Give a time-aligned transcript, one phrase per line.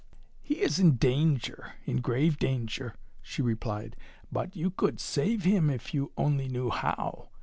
[0.41, 3.95] "He is in danger in grave danger," she replied.
[4.31, 7.29] "But you could save him, if you only knew how.